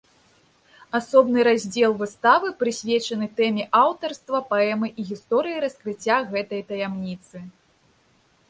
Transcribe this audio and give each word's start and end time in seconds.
Асобны 0.99 1.43
раздзел 1.47 1.91
выставы 1.99 2.47
прысвечаны 2.63 3.27
тэме 3.41 3.63
аўтарства 3.83 4.37
паэмы 4.55 4.87
і 4.91 5.01
гісторыі 5.11 5.63
раскрыцця 5.65 6.17
гэтай 6.31 6.61
таямніцы. 6.73 7.37